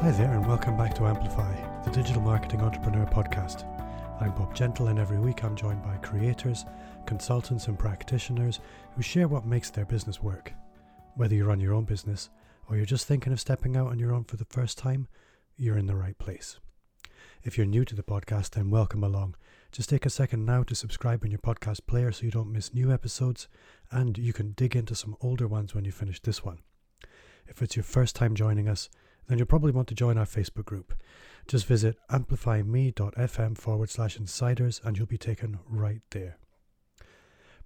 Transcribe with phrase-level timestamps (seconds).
[0.00, 3.64] Hi there, and welcome back to Amplify, the digital marketing entrepreneur podcast.
[4.22, 6.64] I'm Bob Gentle, and every week I'm joined by creators,
[7.04, 8.60] consultants, and practitioners
[8.94, 10.52] who share what makes their business work.
[11.16, 12.30] Whether you run your own business
[12.70, 15.08] or you're just thinking of stepping out on your own for the first time,
[15.56, 16.60] you're in the right place.
[17.42, 19.34] If you're new to the podcast, then welcome along.
[19.72, 22.72] Just take a second now to subscribe in your podcast player so you don't miss
[22.72, 23.48] new episodes,
[23.90, 26.60] and you can dig into some older ones when you finish this one.
[27.48, 28.88] If it's your first time joining us,
[29.28, 30.94] then you'll probably want to join our Facebook group.
[31.46, 36.38] Just visit amplifyme.fm forward slash insiders and you'll be taken right there.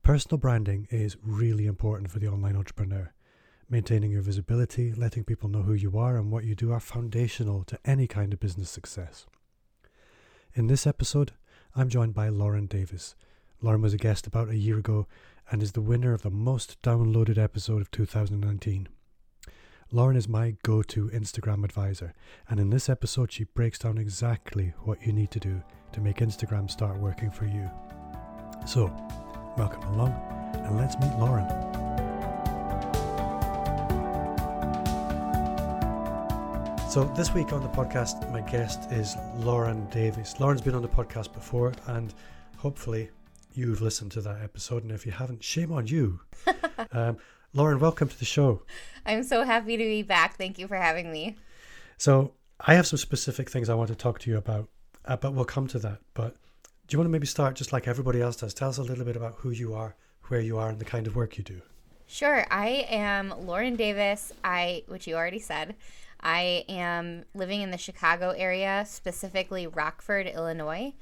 [0.03, 3.13] Personal branding is really important for the online entrepreneur.
[3.71, 7.65] Maintaining your visibility, letting people know who you are and what you do are foundational
[7.65, 9.27] to any kind of business success.
[10.55, 11.33] In this episode,
[11.75, 13.15] I'm joined by Lauren Davis.
[13.63, 15.07] Lauren was a guest about a year ago
[15.51, 18.89] and is the winner of the most downloaded episode of 2019.
[19.95, 22.15] Lauren is my go to Instagram advisor,
[22.49, 25.63] and in this episode, she breaks down exactly what you need to do
[25.93, 27.71] to make Instagram start working for you.
[28.67, 28.87] So,
[29.59, 30.13] welcome along,
[30.55, 31.47] and let's meet Lauren.
[36.89, 40.41] So, this week on the podcast, my guest is Lauren Davis.
[40.41, 42.15] Lauren's been on the podcast before, and
[42.57, 43.11] hopefully,
[43.53, 44.85] you've listened to that episode.
[44.85, 46.21] And if you haven't, shame on you.
[46.93, 47.19] um,
[47.55, 48.63] Lauren, welcome to the show.
[49.05, 50.39] I'm so happy to be back.
[50.39, 51.37] Thank you for having me.
[51.99, 54.71] So, I have some specific things I want to talk to you about,
[55.05, 55.99] uh, but we'll come to that.
[56.15, 56.35] But
[56.87, 58.55] do you want to maybe start just like everybody else does?
[58.55, 59.97] Tell us a little bit about who you are,
[60.29, 61.61] where you are, and the kind of work you do.
[62.07, 62.47] Sure.
[62.51, 64.33] I am Lauren Davis.
[64.43, 65.75] I, which you already said,
[66.21, 70.95] I am living in the Chicago area, specifically Rockford, Illinois,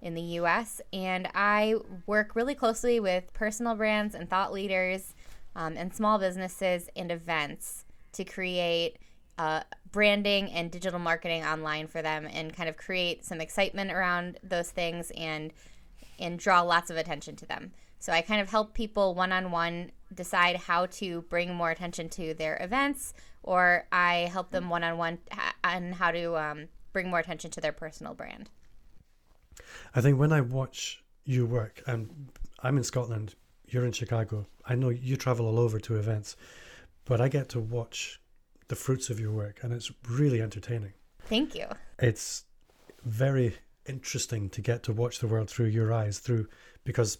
[0.00, 0.80] in the US.
[0.92, 1.74] And I
[2.06, 5.14] work really closely with personal brands and thought leaders
[5.58, 8.96] um, and small businesses and events to create
[9.38, 9.60] uh,
[9.92, 14.70] branding and digital marketing online for them and kind of create some excitement around those
[14.70, 15.52] things and
[16.20, 17.70] and draw lots of attention to them.
[18.00, 22.08] So I kind of help people one on one decide how to bring more attention
[22.10, 25.18] to their events, or I help them one on one
[25.62, 28.50] on how to um, bring more attention to their personal brand.
[29.94, 32.30] I think when I watch you work, and
[32.60, 33.34] I'm in Scotland,
[33.68, 34.46] you're in Chicago.
[34.64, 36.36] I know you travel all over to events,
[37.04, 38.20] but I get to watch
[38.68, 40.92] the fruits of your work, and it's really entertaining.
[41.22, 41.66] Thank you.
[41.98, 42.44] It's
[43.04, 46.48] very interesting to get to watch the world through your eyes, through
[46.84, 47.18] because,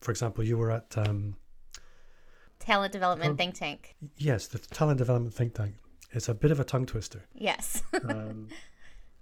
[0.00, 1.36] for example, you were at um,
[2.58, 3.96] Talent Development oh, Think Tank.
[4.16, 5.74] Yes, the Talent Development Think Tank.
[6.12, 7.24] It's a bit of a tongue twister.
[7.34, 7.82] Yes.
[8.08, 8.48] um,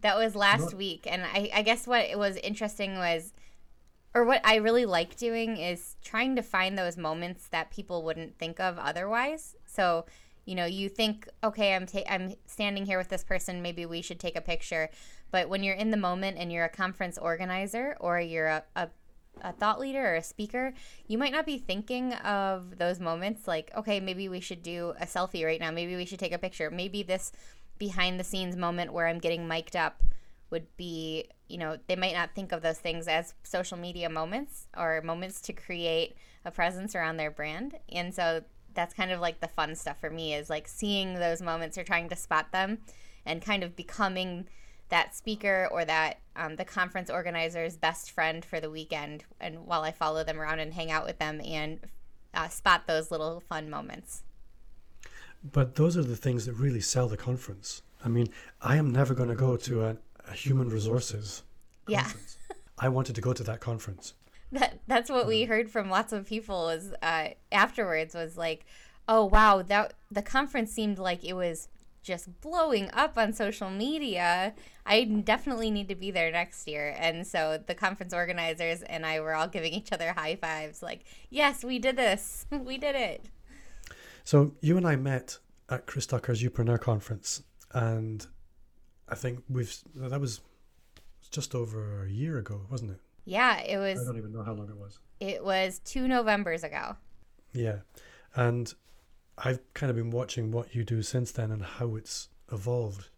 [0.00, 3.33] that was last not, week, and I, I guess what was interesting was
[4.15, 8.39] or what I really like doing is trying to find those moments that people wouldn't
[8.39, 9.55] think of otherwise.
[9.67, 10.07] So,
[10.45, 14.03] you know, you think, okay, I'm ta- I'm standing here with this person, maybe we
[14.03, 14.89] should take a picture.
[15.31, 18.89] But when you're in the moment and you're a conference organizer or you're a, a
[19.43, 20.75] a thought leader or a speaker,
[21.07, 25.07] you might not be thinking of those moments like, okay, maybe we should do a
[25.07, 25.71] selfie right now.
[25.71, 26.71] Maybe we should take a picture.
[26.71, 27.33] Maybe this
[27.79, 30.03] behind the scenes moment where I'm getting mic'd up
[30.51, 34.67] would be, you know, they might not think of those things as social media moments
[34.77, 37.77] or moments to create a presence around their brand.
[37.91, 38.43] And so
[38.75, 41.85] that's kind of like the fun stuff for me is like seeing those moments or
[41.85, 42.79] trying to spot them
[43.27, 44.47] and kind of becoming
[44.89, 49.83] that speaker or that um, the conference organizer's best friend for the weekend and while
[49.83, 51.81] i follow them around and hang out with them and
[52.35, 54.23] uh, spot those little fun moments
[55.53, 58.29] but those are the things that really sell the conference i mean
[58.63, 59.97] i am never going to go to a,
[60.33, 61.43] human resources
[61.87, 62.39] conference.
[62.49, 62.56] Yeah.
[62.78, 64.15] I wanted to go to that conference.
[64.53, 65.49] That that's what we mm.
[65.49, 68.65] heard from lots of people was uh, afterwards was like,
[69.09, 71.69] oh wow, that the conference seemed like it was
[72.03, 74.55] just blowing up on social media.
[74.87, 76.94] I definitely need to be there next year.
[76.99, 81.05] And so the conference organizers and I were all giving each other high fives like,
[81.28, 82.47] yes, we did this.
[82.50, 83.27] we did it.
[84.25, 85.38] So you and I met
[85.69, 87.43] at Chris Ducker's Youpreneur conference
[87.73, 88.26] and
[89.10, 90.40] I think we've that was
[91.31, 93.00] just over a year ago, wasn't it?
[93.25, 94.00] Yeah, it was.
[94.00, 94.99] I don't even know how long it was.
[95.20, 96.96] It was two Novembers ago.
[97.52, 97.78] Yeah,
[98.34, 98.72] and
[99.37, 103.10] I've kind of been watching what you do since then and how it's evolved.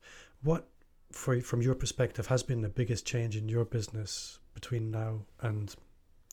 [0.43, 0.69] What,
[1.13, 5.75] for from your perspective, has been the biggest change in your business between now and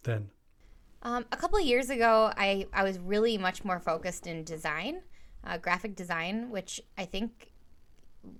[0.03, 0.29] then?
[1.03, 5.01] Um, a couple of years ago, I I was really much more focused in design,
[5.43, 7.51] uh, graphic design, which I think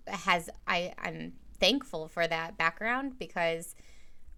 [0.08, 3.76] has I I'm thankful for that background because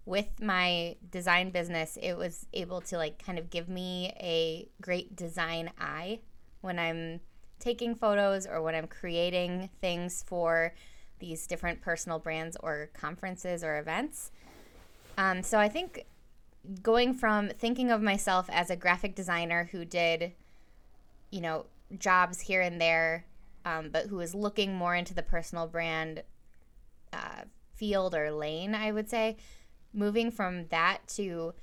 [0.06, 5.14] with my design business it was able to like kind of give me a great
[5.14, 6.20] design eye
[6.62, 7.20] when I'm
[7.58, 10.74] taking photos or when I'm creating things for
[11.20, 14.32] these different personal brands or conferences or events.
[15.18, 16.06] Um, so I think
[16.82, 20.32] going from thinking of myself as a graphic designer who did,
[21.30, 21.66] you know,
[21.98, 23.26] jobs here and there,
[23.64, 26.22] um, but who is looking more into the personal brand
[27.12, 27.42] uh,
[27.74, 29.36] field or lane, I would say,
[29.92, 31.54] moving from that to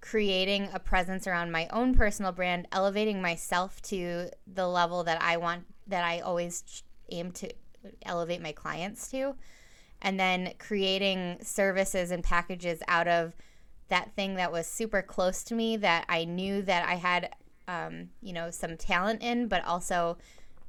[0.00, 5.36] creating a presence around my own personal brand, elevating myself to the level that I
[5.36, 7.50] want, that I always aim to
[8.04, 9.34] elevate my clients to,
[10.00, 13.34] and then creating services and packages out of
[13.88, 17.34] that thing that was super close to me that I knew that I had,
[17.68, 20.16] um, you know, some talent in, but also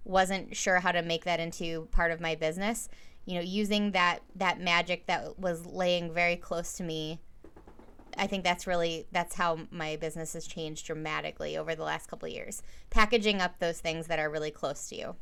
[0.04, 2.90] wasn't sure how to make that into part of my business.
[3.26, 7.20] You know, using that that magic that was laying very close to me.
[8.18, 12.28] I think that's really that's how my business has changed dramatically over the last couple
[12.28, 12.62] years.
[12.90, 15.16] Packaging up those things that are really close to you.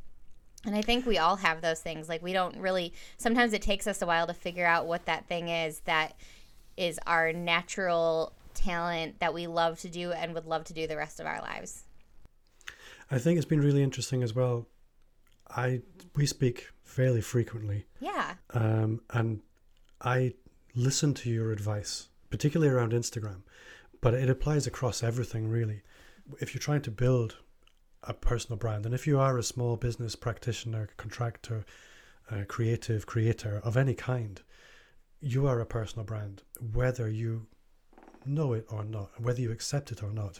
[0.66, 2.10] And I think we all have those things.
[2.10, 5.28] Like we don't really sometimes it takes us a while to figure out what that
[5.28, 6.16] thing is that
[6.78, 10.98] is our natural talent that we love to do and would love to do the
[10.98, 11.84] rest of our lives.
[13.12, 14.68] I think it's been really interesting as well.
[15.50, 15.82] I
[16.16, 17.86] we speak fairly frequently.
[18.00, 18.36] Yeah.
[18.54, 19.42] Um, and
[20.02, 20.34] I
[20.76, 23.42] listen to your advice, particularly around Instagram,
[24.02, 25.82] but it applies across everything really.
[26.40, 27.38] If you're trying to build
[28.04, 31.66] a personal brand, and if you are a small business practitioner, contractor,
[32.32, 34.42] uh, creative creator of any kind,
[35.20, 37.48] you are a personal brand, whether you
[38.26, 40.40] know it or not, whether you accept it or not,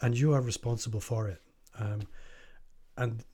[0.00, 1.40] and you are responsible for it.
[1.78, 2.00] Um,
[2.96, 3.24] and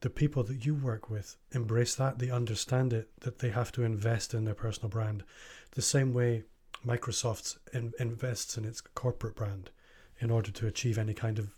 [0.00, 3.84] the people that you work with embrace that, they understand it, that they have to
[3.84, 5.24] invest in their personal brand,
[5.72, 6.44] the same way
[6.86, 9.70] Microsoft in, invests in its corporate brand
[10.18, 11.54] in order to achieve any kind of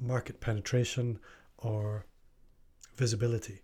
[0.00, 1.18] market penetration
[1.58, 2.06] or
[2.96, 3.62] visibility.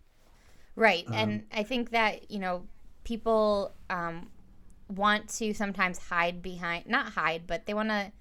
[0.76, 1.04] Right.
[1.06, 2.66] Um, and I think that, you know,
[3.04, 4.30] people um,
[4.88, 8.12] want to sometimes hide behind, not hide, but they want to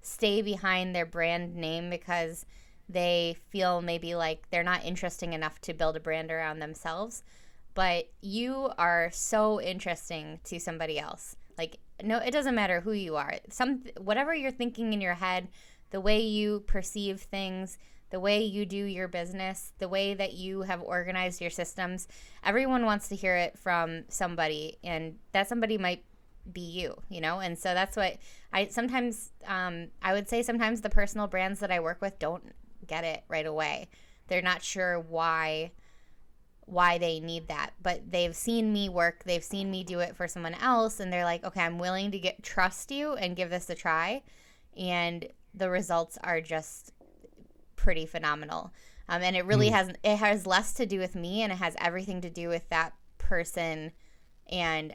[0.00, 2.46] stay behind their brand name because
[2.88, 7.22] they feel maybe like they're not interesting enough to build a brand around themselves.
[7.74, 11.36] But you are so interesting to somebody else.
[11.58, 13.34] Like, no, it doesn't matter who you are.
[13.48, 15.48] Some whatever you're thinking in your head,
[15.90, 17.78] the way you perceive things,
[18.10, 22.06] the way you do your business, the way that you have organized your systems.
[22.44, 26.04] Everyone wants to hear it from somebody, and that somebody might
[26.52, 27.40] be you, you know?
[27.40, 28.18] And so that's what
[28.52, 32.52] I sometimes, um, I would say sometimes the personal brands that I work with don't
[32.84, 33.88] get it right away.
[34.28, 35.72] They're not sure why
[36.66, 40.26] why they need that but they've seen me work they've seen me do it for
[40.26, 43.68] someone else and they're like okay i'm willing to get trust you and give this
[43.68, 44.22] a try
[44.76, 46.92] and the results are just
[47.76, 48.72] pretty phenomenal
[49.08, 49.72] um, and it really mm.
[49.72, 52.66] has it has less to do with me and it has everything to do with
[52.70, 53.92] that person
[54.50, 54.94] and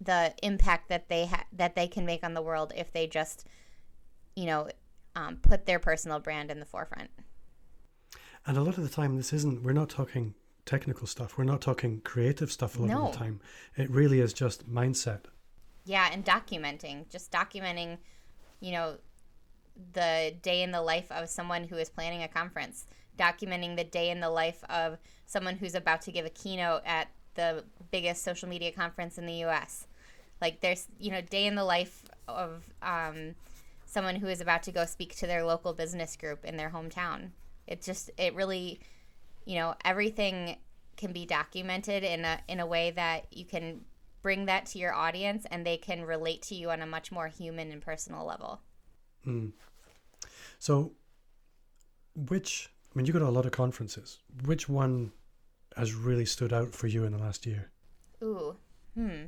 [0.00, 3.46] the impact that they ha- that they can make on the world if they just
[4.34, 4.68] you know
[5.18, 7.10] um, put their personal brand in the forefront
[8.46, 10.34] and a lot of the time this isn't we're not talking
[10.64, 13.06] technical stuff we're not talking creative stuff a lot no.
[13.06, 13.40] of the time
[13.76, 15.20] it really is just mindset
[15.84, 17.98] yeah and documenting just documenting
[18.60, 18.96] you know
[19.92, 22.86] the day in the life of someone who is planning a conference
[23.18, 24.96] documenting the day in the life of
[25.26, 29.44] someone who's about to give a keynote at the biggest social media conference in the
[29.44, 29.86] US.
[30.40, 33.34] Like there's, you know, day in the life of um,
[33.88, 37.30] someone who is about to go speak to their local business group in their hometown.
[37.66, 38.80] It just it really,
[39.44, 40.58] you know, everything
[40.96, 43.80] can be documented in a in a way that you can
[44.22, 47.28] bring that to your audience and they can relate to you on a much more
[47.28, 48.60] human and personal level.
[49.26, 49.52] Mm.
[50.58, 50.92] So,
[52.14, 54.18] which I mean, you go to a lot of conferences.
[54.44, 55.12] Which one
[55.76, 57.70] has really stood out for you in the last year?
[58.22, 58.56] Ooh,
[58.94, 59.24] hmm.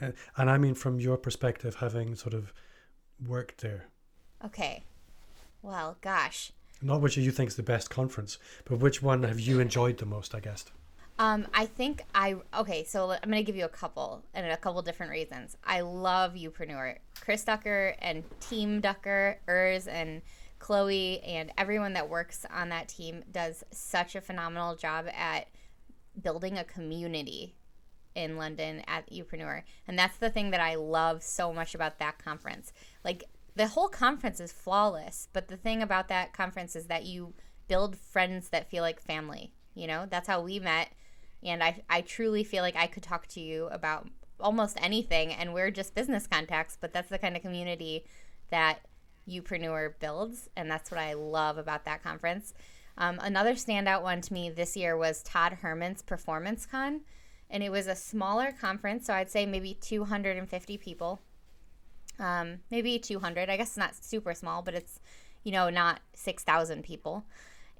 [0.00, 2.52] Uh, and I mean, from your perspective, having sort of
[3.26, 3.86] worked there.
[4.44, 4.84] Okay.
[5.62, 6.52] Well, gosh.
[6.80, 10.06] Not which you think is the best conference, but which one have you enjoyed the
[10.06, 10.34] most?
[10.34, 10.64] I guess.
[11.18, 12.84] Um, I think I okay.
[12.84, 15.56] So I'm gonna give you a couple and a couple different reasons.
[15.64, 20.22] I love Youpreneur, Chris Ducker and Team Ducker, Urs and
[20.60, 25.48] Chloe and everyone that works on that team does such a phenomenal job at
[26.20, 27.54] building a community
[28.18, 29.62] in London at Youpreneur.
[29.86, 32.72] And that's the thing that I love so much about that conference.
[33.04, 37.34] Like the whole conference is flawless, but the thing about that conference is that you
[37.68, 39.52] build friends that feel like family.
[39.74, 40.88] You know, that's how we met.
[41.44, 44.08] And I, I truly feel like I could talk to you about
[44.40, 48.04] almost anything, and we're just business contacts, but that's the kind of community
[48.50, 48.80] that
[49.28, 52.54] Youpreneur builds, and that's what I love about that conference.
[52.96, 57.02] Um, another standout one to me this year was Todd Herman's Performance Con.
[57.50, 59.06] And it was a smaller conference.
[59.06, 61.20] So I'd say maybe 250 people,
[62.18, 63.48] um, maybe 200.
[63.48, 65.00] I guess not super small, but it's
[65.44, 67.24] you know not 6,000 people,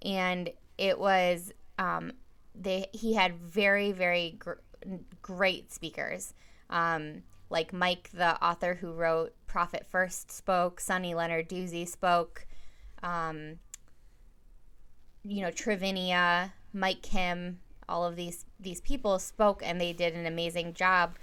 [0.02, 2.12] and it was um,
[2.54, 4.52] they he had very very gr-
[5.22, 6.34] great speakers.
[6.70, 10.80] Um, like Mike, the author who wrote Profit First, spoke.
[10.80, 12.46] Sunny Lenarduzzi spoke.
[13.02, 13.58] Um,
[15.25, 20.26] you know, Trivinia, Mike Kim, all of these these people spoke, and they did an
[20.26, 21.16] amazing job.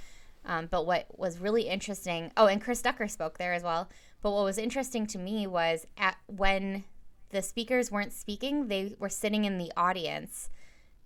[0.45, 3.89] Um, but what was really interesting, oh, and Chris Ducker spoke there as well.
[4.21, 6.83] But what was interesting to me was at when
[7.31, 10.49] the speakers weren't speaking, they were sitting in the audience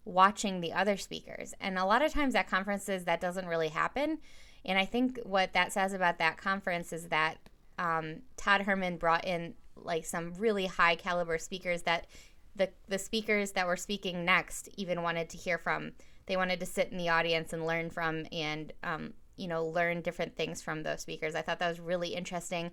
[0.06, 1.54] watching the other speakers.
[1.60, 4.20] And a lot of times at conferences, that doesn't really happen.
[4.66, 7.38] And I think what that says about that conference is that
[7.78, 12.08] um, Todd Herman brought in like some really high caliber speakers that
[12.56, 15.91] the the speakers that were speaking next even wanted to hear from.
[16.25, 20.01] They wanted to sit in the audience and learn from and um, you know learn
[20.01, 21.36] different things from those speakers.
[21.36, 22.72] I thought that was really interesting,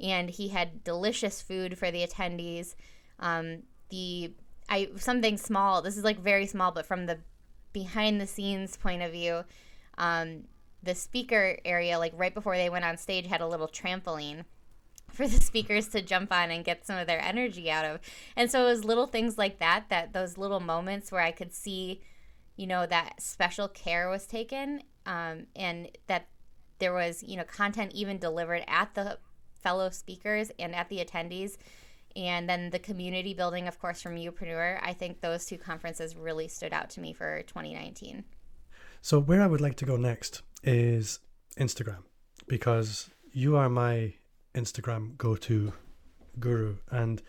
[0.00, 2.74] and he had delicious food for the attendees.
[3.18, 4.34] Um, the
[4.68, 5.82] I something small.
[5.82, 7.18] This is like very small, but from the
[7.72, 9.44] behind the scenes point of view,
[9.96, 10.44] um,
[10.82, 14.44] the speaker area, like right before they went on stage, had a little trampoline
[15.10, 18.00] for the speakers to jump on and get some of their energy out of.
[18.36, 21.52] And so it was little things like that, that those little moments where I could
[21.52, 22.00] see,
[22.56, 26.28] you know, that special care was taken um, and that
[26.78, 29.18] there was, you know, content even delivered at the
[29.60, 31.56] fellow speakers and at the attendees
[32.16, 34.78] and then the community building, of course, from Youpreneur.
[34.82, 38.24] I think those two conferences really stood out to me for 2019.
[39.00, 41.20] So, where I would like to go next is
[41.56, 42.02] Instagram,
[42.48, 44.14] because you are my
[44.54, 45.72] Instagram go to
[46.38, 46.76] guru.
[46.90, 47.22] And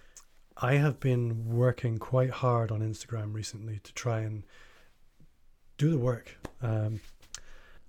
[0.57, 4.43] I have been working quite hard on Instagram recently to try and
[5.77, 6.37] do the work.
[6.61, 6.99] Um,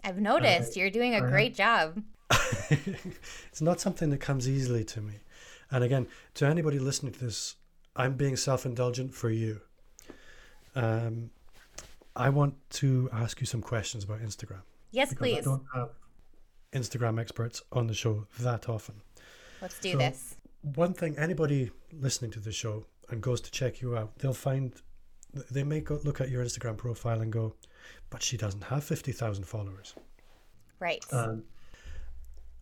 [0.04, 2.02] I've noticed uh, you're doing a great job.
[2.70, 5.14] it's not something that comes easily to me.
[5.70, 7.56] And again, to anybody listening to this,
[7.96, 9.60] I'm being self indulgent for you.
[10.75, 11.30] Um,
[12.16, 14.62] I want to ask you some questions about Instagram.
[14.92, 15.38] Yes, please.
[15.38, 15.90] I don't have
[16.72, 19.02] Instagram experts on the show that often.
[19.62, 20.37] Let's do so this.
[20.62, 24.73] One thing, anybody listening to the show and goes to check you out, they'll find
[25.50, 27.55] they may go look at your Instagram profile and go,
[28.11, 29.95] but she doesn't have 50,000 followers.
[30.81, 31.05] Right.
[31.12, 31.45] Um,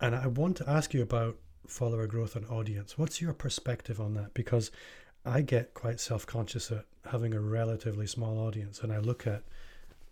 [0.01, 1.37] and I want to ask you about
[1.67, 2.97] follower growth and audience.
[2.97, 4.33] What's your perspective on that?
[4.33, 4.71] Because
[5.25, 9.43] I get quite self conscious at having a relatively small audience, and I look at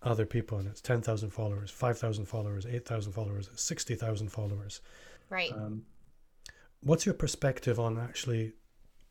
[0.02, 4.80] other people and it's 10,000 followers, 5,000 followers, 8,000 followers, 60,000 followers.
[5.28, 5.52] Right.
[5.52, 5.82] Um,
[6.82, 8.52] what's your perspective on actually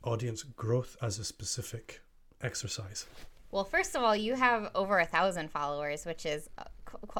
[0.03, 2.01] audience growth as a specific
[2.41, 3.05] exercise?
[3.51, 6.63] Well, first of all, you have over a thousand followers, which is uh,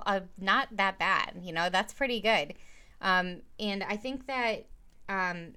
[0.06, 1.34] uh, not that bad.
[1.42, 2.54] You know, that's pretty good.
[3.02, 4.68] Um, and I think that
[5.08, 5.54] um,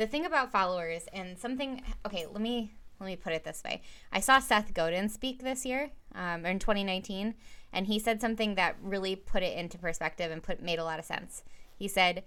[0.00, 3.82] the thing about followers and something okay let me let me put it this way
[4.10, 7.34] i saw seth godin speak this year um, in 2019
[7.70, 10.98] and he said something that really put it into perspective and put made a lot
[10.98, 11.44] of sense
[11.76, 12.24] he said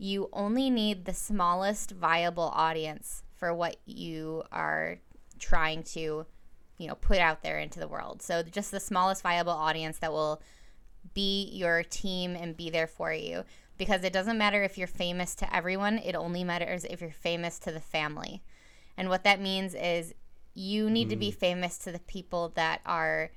[0.00, 4.98] you only need the smallest viable audience for what you are
[5.38, 6.26] trying to
[6.78, 10.12] you know put out there into the world so just the smallest viable audience that
[10.12, 10.40] will
[11.14, 13.44] be your team and be there for you
[13.80, 17.58] because it doesn't matter if you're famous to everyone, it only matters if you're famous
[17.60, 18.42] to the family.
[18.98, 20.12] And what that means is
[20.52, 21.10] you need mm.
[21.12, 21.34] to be mm.
[21.34, 23.30] famous to the people that are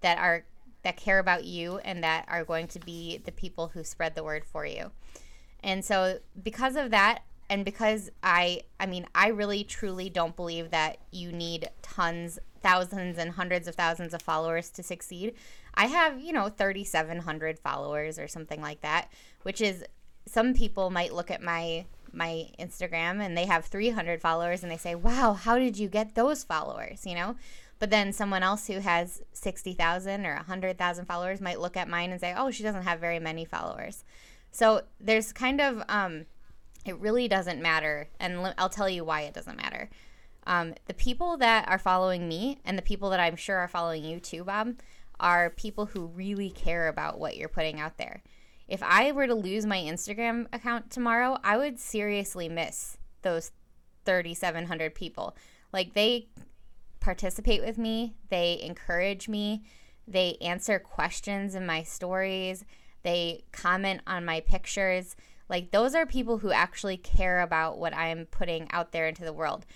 [0.00, 0.46] that are
[0.82, 4.24] that care about you and that are going to be the people who spread the
[4.24, 4.90] word for you.
[5.62, 10.70] And so because of that and because I I mean I really truly don't believe
[10.70, 15.34] that you need tons thousands and hundreds of thousands of followers to succeed.
[15.74, 19.10] I have, you know, 3700 followers or something like that
[19.42, 19.84] which is
[20.26, 24.76] some people might look at my my Instagram and they have 300 followers and they
[24.76, 27.36] say, "Wow, how did you get those followers?" you know?
[27.78, 32.20] But then someone else who has 60,000 or 100,000 followers might look at mine and
[32.20, 34.04] say, "Oh, she doesn't have very many followers."
[34.52, 36.26] So there's kind of um,
[36.84, 39.90] it really doesn't matter, and I'll tell you why it doesn't matter.
[40.46, 44.04] Um, the people that are following me and the people that I'm sure are following
[44.04, 44.74] you too, Bob,
[45.20, 48.22] are people who really care about what you're putting out there
[48.72, 53.52] if I were to lose my Instagram account tomorrow, I would seriously miss those
[54.06, 55.36] 3,700 people.
[55.74, 56.28] Like, they
[56.98, 59.62] participate with me, they encourage me,
[60.08, 62.64] they answer questions in my stories,
[63.02, 65.16] they comment on my pictures.
[65.48, 69.32] Like, those are people who actually care about what I'm putting out there into the
[69.32, 69.66] world.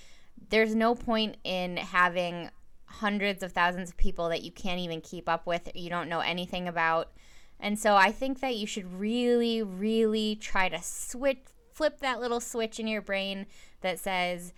[0.48, 2.50] There's no point in having
[2.86, 6.20] hundreds of thousands of people that you can't even keep up with, you don't know
[6.20, 7.10] anything about
[7.58, 11.38] And so I think that you should really, really try to switch,
[11.72, 13.46] flip that little switch in your brain
[13.80, 14.52] that says,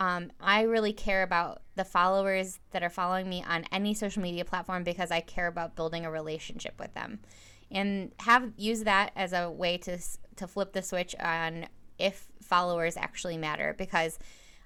[0.00, 4.44] um, I really care about the followers that are following me on any social media
[4.44, 7.20] platform because I care about building a relationship with them,
[7.72, 9.98] and have use that as a way to
[10.36, 11.66] to flip the switch on
[11.98, 13.74] if followers actually matter.
[13.76, 14.18] Because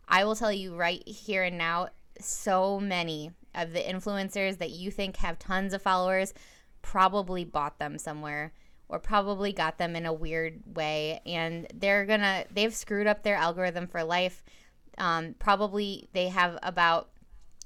[0.09, 1.89] I will tell you right here and now,
[2.21, 6.35] so many of the influencers that you think have tons of followers
[6.83, 8.53] probably bought them somewhere
[8.89, 13.35] or probably got them in a weird way and they're gonna they've screwed up their
[13.35, 14.45] algorithm for life
[14.99, 17.09] um, probably they have about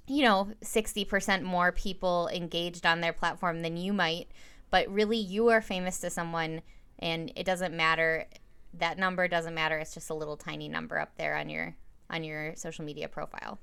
[0.06, 4.28] you know 60% more people engaged on their platform than you might
[4.70, 6.62] but really you are famous to someone
[6.98, 8.26] and it doesn't matter
[8.74, 11.74] that number doesn't matter it's just a little tiny number up there on your
[12.08, 13.58] on your social media profile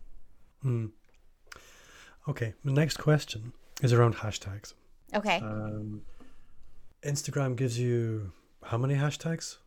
[0.66, 0.90] mm.
[2.28, 4.74] okay the next question is around hashtags
[5.14, 5.38] Okay.
[5.38, 6.02] Um,
[7.04, 8.32] Instagram gives you
[8.64, 9.58] how many hashtags?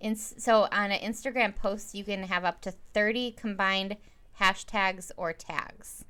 [0.00, 3.96] In, so on an Instagram post, you can have up to 30 combined
[4.40, 6.04] hashtags or tags.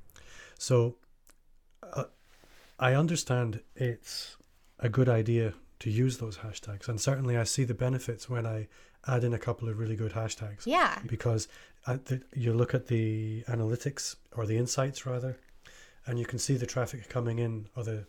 [0.59, 0.95] So
[1.81, 2.05] uh,
[2.79, 4.35] I understand it's
[4.79, 6.87] a good idea to use those hashtags.
[6.87, 8.67] And certainly I see the benefits when I
[9.07, 10.65] add in a couple of really good hashtags.
[10.65, 10.99] Yeah.
[11.05, 11.47] Because
[11.85, 15.37] the, you look at the analytics or the insights rather,
[16.05, 18.05] and you can see the traffic coming in or the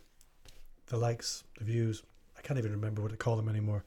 [0.87, 2.01] the likes, the views.
[2.37, 3.83] I can't even remember what to call them anymore.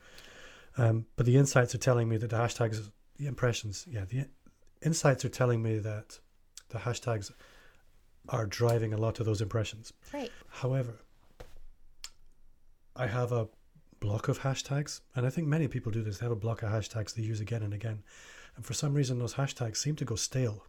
[0.78, 4.26] Um, but the insights are telling me that the hashtags, the impressions, yeah, the
[4.82, 6.20] insights are telling me that
[6.68, 7.32] the hashtags
[8.28, 9.92] are driving a lot of those impressions.
[10.12, 10.30] Right.
[10.48, 11.00] However,
[12.94, 13.49] I have a
[14.00, 16.18] block of hashtags, and I think many people do this.
[16.18, 18.02] They have a block of hashtags they use again and again.
[18.56, 20.66] And for some reason, those hashtags seem to go stale.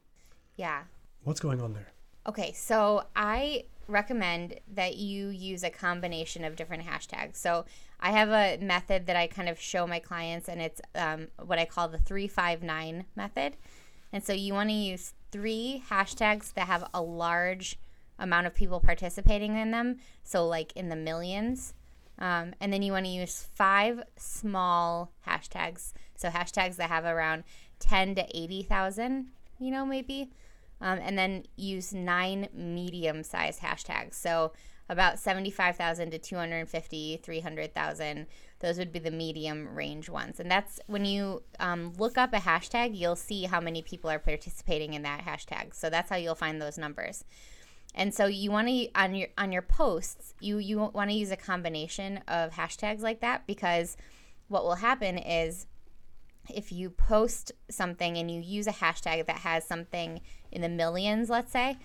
[0.56, 0.84] Yeah.
[1.24, 1.92] What's going on there?
[2.27, 7.36] Okay, so I recommend that you use a combination of different hashtags.
[7.36, 7.66] So
[8.00, 11.59] I have a method that I kind of show my clients, and it's um, what
[11.59, 13.57] I call the 359 method.
[14.14, 17.77] And so you want to use three hashtags that have a large
[18.20, 19.98] amount of people participating in them.
[20.24, 21.74] So, like in the millions.
[22.24, 25.94] Um, and then you want to use five small hashtags.
[26.16, 27.44] So, hashtags that have around
[27.79, 29.27] 10 to 80,000,
[29.59, 30.31] you know, maybe
[30.83, 34.16] um, and then use nine medium sized hashtags.
[34.16, 34.51] So
[34.90, 38.27] about 75,000 to 250, 300,000.
[38.59, 40.42] Those would be the medium range ones.
[40.42, 44.20] And that's when you um, look up a hashtag, you'll see how many people are
[44.20, 45.74] participating in that hashtag.
[45.74, 47.24] So that's how you'll find those numbers.
[47.96, 51.32] And so you want to on your on your posts, you you want to use
[51.32, 53.98] a combination of hashtags like that because
[54.48, 55.68] what will happen is
[56.50, 61.29] if you post something and you use a hashtag that has something in the millions,
[61.29, 61.77] let's say,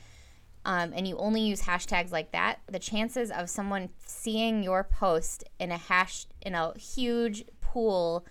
[0.64, 5.44] um, and you only use hashtags like that, the chances of someone seeing your post
[5.59, 8.27] in a hash in a huge pool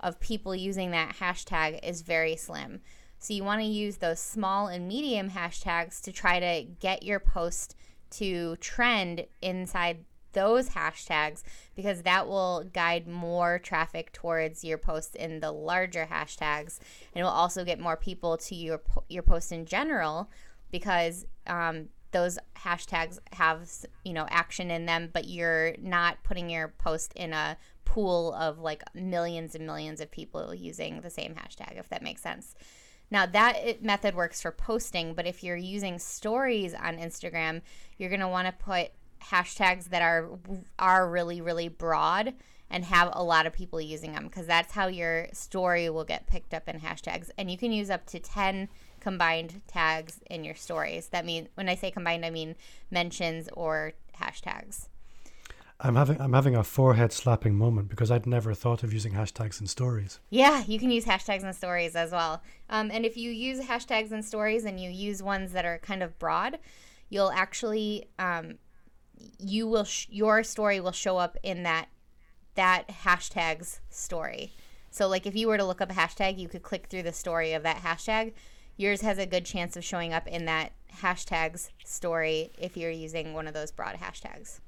[0.00, 2.80] of people using that hashtag is very slim.
[3.18, 7.20] So you want to use those small and medium hashtags to try to get your
[7.20, 7.76] post
[8.10, 11.42] to trend inside those hashtags
[11.74, 16.78] because that will guide more traffic towards your post in the larger hashtags.
[17.14, 20.30] And it will also get more people to your your post in general
[20.70, 23.68] because um, those hashtags have
[24.04, 28.58] you know action in them but you're not putting your post in a pool of
[28.58, 32.54] like millions and millions of people using the same hashtag if that makes sense
[33.10, 37.60] now that eh, method works for posting but if you're using stories on instagram
[37.98, 38.90] you're going to want to put
[39.22, 40.28] hashtags that are
[40.78, 42.34] are really really broad
[42.70, 46.26] and have a lot of people using them because that's how your story will get
[46.26, 47.30] picked up in hashtags.
[47.38, 48.68] And you can use up to 10
[49.00, 51.08] combined tags in your stories.
[51.08, 52.56] That mean when i say combined i mean
[52.90, 54.88] mentions or hashtags
[55.78, 59.60] I'm having I'm having a forehead slapping moment because I'd never thought of using hashtags
[59.60, 60.20] in stories.
[60.30, 62.42] Yeah, you can use hashtags in stories as well.
[62.70, 66.02] Um, and if you use hashtags in stories and you use ones that are kind
[66.02, 66.58] of broad,
[67.10, 68.54] you'll actually um,
[69.38, 71.88] you will sh- your story will show up in that
[72.54, 74.52] that hashtag's story.
[74.90, 77.12] So like if you were to look up a hashtag, you could click through the
[77.12, 78.32] story of that hashtag.
[78.78, 83.34] Yours has a good chance of showing up in that hashtag's story if you're using
[83.34, 84.60] one of those broad hashtags.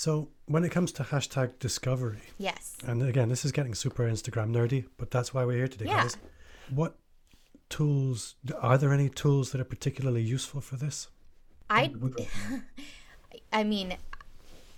[0.00, 4.48] So when it comes to hashtag discovery, yes, and again, this is getting super Instagram
[4.48, 6.04] nerdy, but that's why we're here today, yeah.
[6.04, 6.16] guys.
[6.70, 6.96] What
[7.68, 8.94] tools are there?
[8.94, 11.08] Any tools that are particularly useful for this?
[11.68, 11.92] I
[13.52, 13.94] I mean,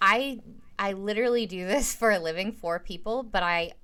[0.00, 0.40] I
[0.76, 3.74] I literally do this for a living for people, but I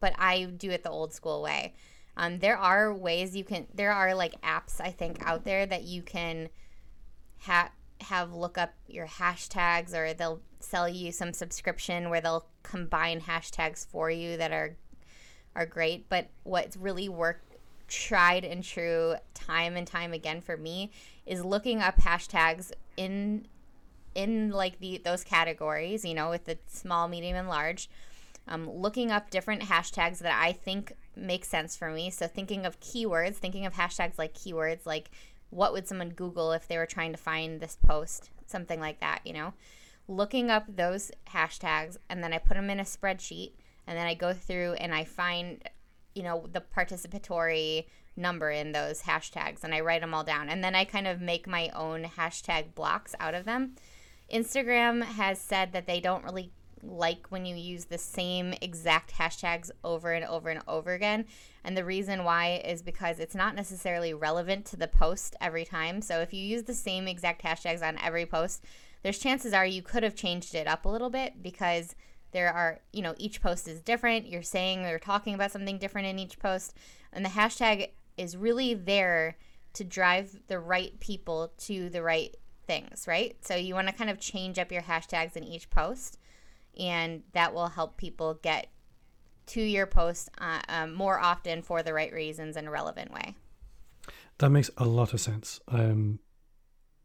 [0.00, 1.74] but I do it the old school way.
[2.16, 5.82] Um, there are ways you can there are like apps I think out there that
[5.82, 6.48] you can
[7.40, 7.70] have
[8.02, 13.86] have look up your hashtags or they'll sell you some subscription where they'll combine hashtags
[13.86, 14.76] for you that are
[15.54, 16.08] are great.
[16.08, 17.44] But what's really worked
[17.88, 20.90] tried and true time and time again for me
[21.26, 23.46] is looking up hashtags in
[24.14, 27.88] in like the those categories, you know, with the small, medium, and large.
[28.48, 32.10] Um, looking up different hashtags that I think make sense for me.
[32.10, 35.10] So thinking of keywords, thinking of hashtags like keywords, like
[35.52, 39.20] what would someone Google if they were trying to find this post, something like that,
[39.24, 39.52] you know.
[40.08, 43.52] Looking up those hashtags and then I put them in a spreadsheet
[43.86, 45.62] and then I go through and I find,
[46.14, 47.84] you know, the participatory
[48.16, 50.48] number in those hashtags and I write them all down.
[50.48, 53.74] And then I kind of make my own hashtag blocks out of them.
[54.32, 56.50] Instagram has said that they don't really
[56.82, 61.26] like when you use the same exact hashtags over and over and over again.
[61.64, 66.02] And the reason why is because it's not necessarily relevant to the post every time.
[66.02, 68.64] So if you use the same exact hashtags on every post,
[69.02, 71.94] there's chances are you could have changed it up a little bit because
[72.32, 74.26] there are, you know, each post is different.
[74.26, 76.76] You're saying or talking about something different in each post.
[77.12, 79.36] And the hashtag is really there
[79.74, 82.34] to drive the right people to the right
[82.66, 83.36] things, right?
[83.44, 86.18] So you want to kind of change up your hashtags in each post,
[86.78, 88.68] and that will help people get
[89.46, 93.34] to your post uh, um, more often for the right reasons in a relevant way.
[94.38, 95.60] That makes a lot of sense.
[95.68, 96.18] Um,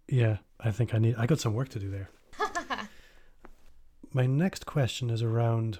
[0.07, 1.15] yeah, I think I need.
[1.17, 2.09] I got some work to do there.
[4.13, 5.79] My next question is around.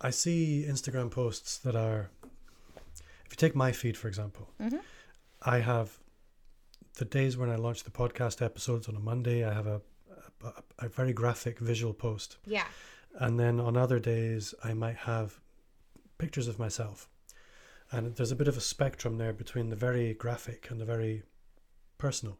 [0.00, 2.10] I see Instagram posts that are.
[3.24, 4.76] If you take my feed, for example, mm-hmm.
[5.42, 5.98] I have
[6.96, 9.80] the days when I launch the podcast episodes on a Monday, I have a,
[10.44, 12.36] a, a very graphic visual post.
[12.46, 12.66] Yeah.
[13.18, 15.40] And then on other days, I might have
[16.18, 17.08] pictures of myself.
[17.90, 21.22] And there's a bit of a spectrum there between the very graphic and the very
[21.98, 22.38] personal.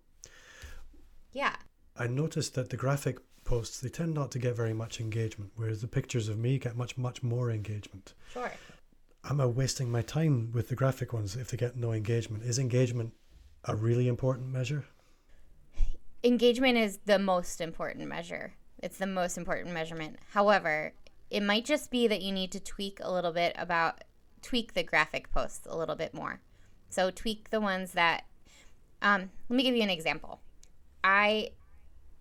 [1.32, 1.54] Yeah.
[1.96, 5.80] I noticed that the graphic posts they tend not to get very much engagement, whereas
[5.80, 8.12] the pictures of me get much much more engagement.
[8.32, 8.50] Sure.
[9.28, 12.42] Am I wasting my time with the graphic ones if they get no engagement?
[12.44, 13.12] Is engagement
[13.64, 14.84] a really important measure?
[16.26, 18.54] Engagement is the most important measure.
[18.82, 20.16] It's the most important measurement.
[20.32, 20.92] However,
[21.30, 24.02] it might just be that you need to tweak a little bit about
[24.42, 26.40] tweak the graphic posts a little bit more.
[26.88, 28.24] So tweak the ones that
[29.02, 30.40] um, let me give you an example.
[31.04, 31.50] I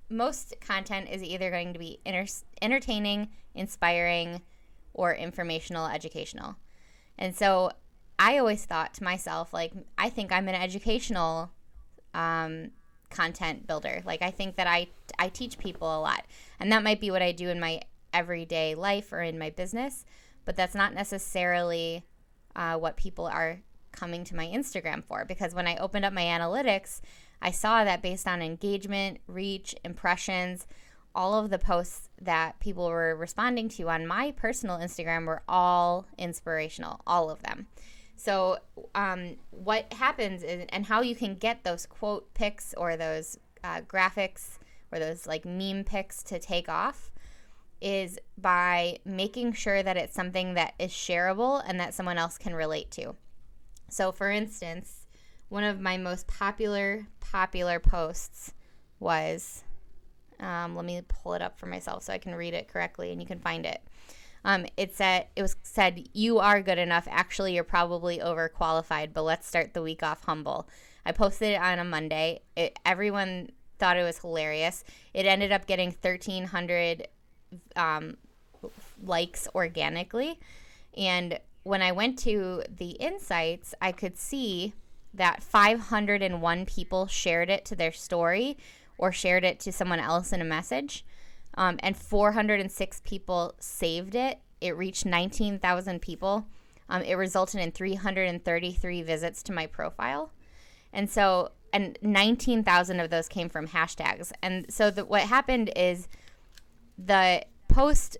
[0.07, 4.43] most content is either going to be inter- entertaining, inspiring,
[4.93, 6.57] or informational, educational.
[7.17, 7.71] And so
[8.19, 11.49] I always thought to myself, like, I think I'm an educational
[12.13, 12.69] um,
[13.09, 14.01] content builder.
[14.05, 14.87] Like, I think that I,
[15.19, 16.25] I teach people a lot.
[16.59, 17.81] And that might be what I do in my
[18.13, 20.05] everyday life or in my business,
[20.45, 22.05] but that's not necessarily
[22.55, 23.59] uh, what people are
[23.91, 25.25] coming to my Instagram for.
[25.25, 27.01] Because when I opened up my analytics,
[27.41, 30.65] I saw that based on engagement, reach, impressions,
[31.13, 36.07] all of the posts that people were responding to on my personal Instagram were all
[36.17, 37.67] inspirational, all of them.
[38.17, 38.57] So,
[38.93, 43.81] um, what happens is, and how you can get those quote pics or those uh,
[43.81, 44.57] graphics
[44.91, 47.11] or those like meme pics to take off
[47.81, 52.55] is by making sure that it's something that is shareable and that someone else can
[52.55, 53.15] relate to.
[53.89, 55.05] So, for instance,
[55.49, 58.53] one of my most popular popular posts
[58.99, 59.63] was
[60.39, 63.21] um, let me pull it up for myself so I can read it correctly and
[63.21, 63.81] you can find it.
[64.45, 67.07] Um, it said it was said you are good enough.
[67.09, 70.69] Actually, you're probably overqualified, but let's start the week off humble.
[71.03, 72.41] I posted it on a Monday.
[72.55, 74.83] It, everyone thought it was hilarious.
[75.15, 77.07] It ended up getting 1,300
[77.75, 78.17] um,
[79.03, 80.39] likes organically,
[80.95, 84.73] and when I went to the insights, I could see
[85.15, 88.57] that 501 people shared it to their story
[88.99, 91.03] or shared it to someone else in a message
[91.55, 94.39] um, and 406 people saved it.
[94.61, 96.47] It reached 19,000 people.
[96.89, 100.31] Um, it resulted in 333 visits to my profile.
[100.93, 104.31] And so, and 19,000 of those came from hashtags.
[104.41, 106.07] And so, the, what happened is
[106.97, 108.17] the post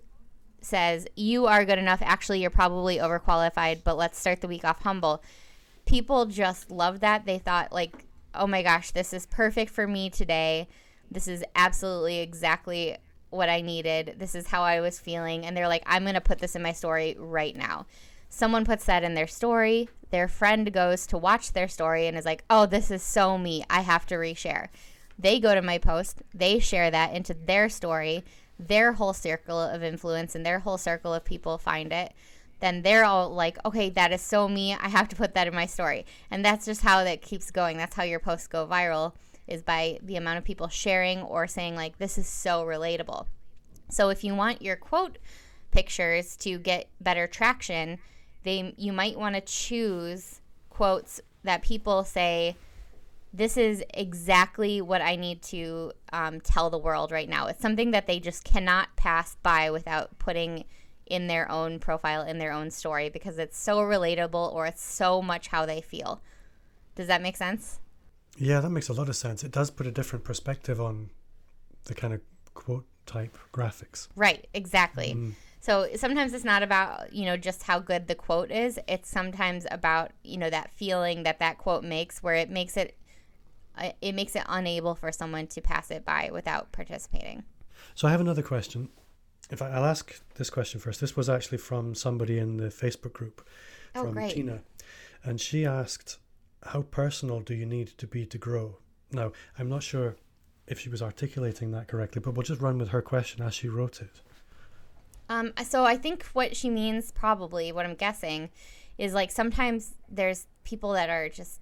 [0.60, 2.02] says, You are good enough.
[2.02, 5.22] Actually, you're probably overqualified, but let's start the week off humble.
[5.86, 7.24] People just loved that.
[7.24, 10.68] They thought, like, oh my gosh, this is perfect for me today.
[11.10, 12.96] This is absolutely exactly
[13.30, 14.16] what I needed.
[14.18, 15.44] This is how I was feeling.
[15.44, 17.86] And they're like, I'm going to put this in my story right now.
[18.28, 19.88] Someone puts that in their story.
[20.10, 23.64] Their friend goes to watch their story and is like, oh, this is so me.
[23.68, 24.68] I have to reshare.
[25.18, 28.24] They go to my post, they share that into their story.
[28.58, 32.12] Their whole circle of influence and their whole circle of people find it.
[32.60, 34.74] Then they're all like, okay, that is so me.
[34.74, 36.06] I have to put that in my story.
[36.30, 37.76] And that's just how that keeps going.
[37.76, 39.12] That's how your posts go viral
[39.46, 43.26] is by the amount of people sharing or saying, like, this is so relatable.
[43.90, 45.18] So if you want your quote
[45.70, 47.98] pictures to get better traction,
[48.44, 52.56] they you might want to choose quotes that people say
[53.32, 57.46] this is exactly what I need to um, tell the world right now.
[57.46, 60.64] It's something that they just cannot pass by without putting
[61.04, 65.20] in their own profile, in their own story, because it's so relatable or it's so
[65.20, 66.22] much how they feel.
[66.94, 67.78] Does that make sense?
[68.36, 69.44] Yeah, that makes a lot of sense.
[69.44, 71.10] It does put a different perspective on
[71.84, 72.20] the kind of
[72.54, 74.08] quote type graphics.
[74.16, 75.14] Right, exactly.
[75.14, 75.32] Mm.
[75.60, 78.78] So sometimes it's not about, you know, just how good the quote is.
[78.86, 82.96] It's sometimes about, you know, that feeling that that quote makes where it makes it
[83.78, 87.44] uh, it makes it unable for someone to pass it by without participating.
[87.94, 88.88] So I have another question.
[89.50, 91.00] In fact, I, will ask this question first.
[91.00, 93.46] This was actually from somebody in the Facebook group
[93.94, 94.32] oh, from great.
[94.32, 94.62] Tina.
[95.24, 96.18] And she asked,
[96.66, 98.78] How personal do you need to be to grow?
[99.12, 100.16] Now, I'm not sure
[100.66, 103.68] if she was articulating that correctly, but we'll just run with her question as she
[103.68, 104.20] wrote it.
[105.28, 108.50] Um, so I think what she means, probably, what I'm guessing,
[108.98, 111.60] is like sometimes there's people that are just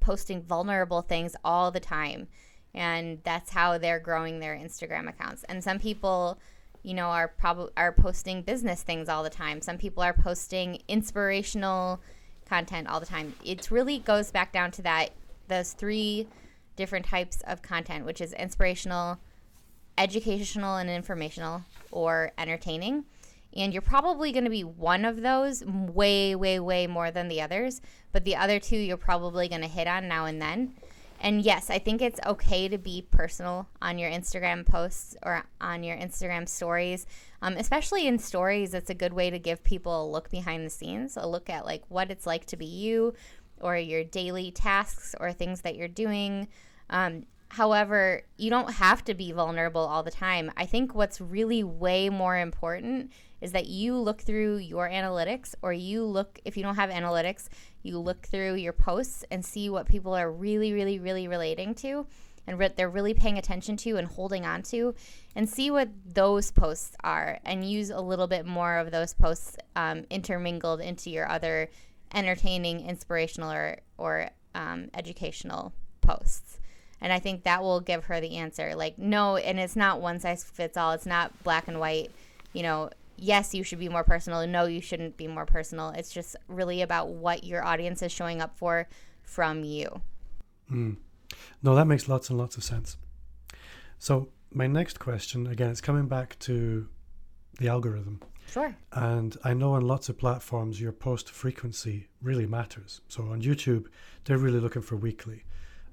[0.00, 2.28] posting vulnerable things all the time.
[2.74, 5.44] And that's how they're growing their Instagram accounts.
[5.44, 6.38] And some people,
[6.82, 9.60] you know, are probably are posting business things all the time.
[9.60, 12.00] Some people are posting inspirational
[12.48, 13.34] content all the time.
[13.44, 15.10] It really goes back down to that
[15.48, 16.28] those three
[16.76, 19.18] different types of content, which is inspirational,
[19.96, 23.04] educational and informational, or entertaining.
[23.56, 27.40] And you're probably going to be one of those way, way, way more than the
[27.40, 27.80] others.
[28.12, 30.74] But the other two you're probably going to hit on now and then.
[31.20, 35.82] And yes, I think it's okay to be personal on your Instagram posts or on
[35.82, 37.06] your Instagram stories.
[37.40, 40.70] Um, especially in stories, it's a good way to give people a look behind the
[40.70, 43.14] scenes, a look at like what it's like to be you
[43.60, 46.48] or your daily tasks or things that you're doing.
[46.90, 50.50] Um, however, you don't have to be vulnerable all the time.
[50.56, 55.72] I think what's really way more important is that you look through your analytics or
[55.72, 57.48] you look if you don't have analytics
[57.82, 62.06] you look through your posts and see what people are really really really relating to
[62.48, 64.94] and what they're really paying attention to and holding on to
[65.36, 69.56] and see what those posts are and use a little bit more of those posts
[69.76, 71.68] um, intermingled into your other
[72.14, 76.58] entertaining inspirational or, or um, educational posts
[77.00, 80.18] and i think that will give her the answer like no and it's not one
[80.18, 82.10] size fits all it's not black and white
[82.54, 84.46] you know yes, you should be more personal.
[84.46, 85.90] No, you shouldn't be more personal.
[85.90, 88.88] It's just really about what your audience is showing up for
[89.22, 90.00] from you.
[90.70, 90.96] Mm.
[91.62, 92.96] No, that makes lots and lots of sense.
[93.98, 96.88] So, my next question again, it's coming back to
[97.58, 98.20] the algorithm.
[98.50, 98.74] Sure.
[98.92, 103.00] And I know on lots of platforms, your post frequency really matters.
[103.08, 103.86] So, on YouTube,
[104.24, 105.44] they're really looking for weekly.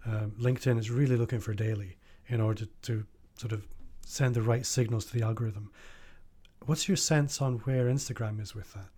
[0.05, 3.05] Um, LinkedIn is really looking for daily in order to
[3.37, 3.67] sort of
[4.05, 5.71] send the right signals to the algorithm.
[6.65, 8.89] What's your sense on where Instagram is with that?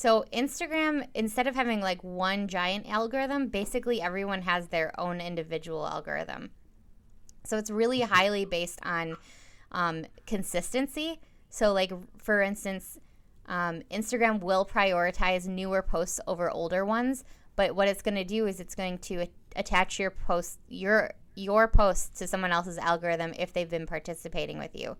[0.00, 5.86] So, Instagram, instead of having like one giant algorithm, basically everyone has their own individual
[5.86, 6.52] algorithm.
[7.44, 9.18] So, it's really highly based on
[9.72, 11.20] um, consistency.
[11.50, 12.98] So, like, for instance,
[13.44, 17.22] um, Instagram will prioritize newer posts over older ones,
[17.54, 21.68] but what it's going to do is it's going to attach your post, your your
[21.68, 24.96] posts to someone else's algorithm if they've been participating with you.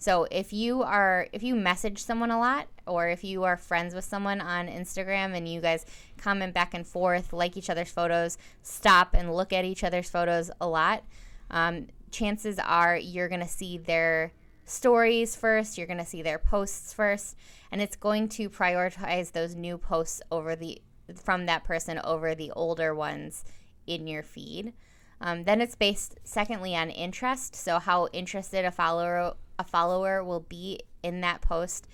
[0.00, 3.94] So if you are if you message someone a lot or if you are friends
[3.94, 5.84] with someone on Instagram and you guys
[6.16, 10.50] comment back and forth, like each other's photos, stop and look at each other's photos
[10.58, 11.04] a lot,
[11.50, 14.32] um, chances are you're gonna see their
[14.64, 17.36] stories first, you're gonna see their posts first,
[17.70, 20.80] and it's going to prioritize those new posts over the
[21.14, 23.44] from that person over the older ones
[23.86, 24.72] in your feed.
[25.20, 30.40] Um, then it's based secondly on interest, so how interested a follower a follower will
[30.40, 31.86] be in that post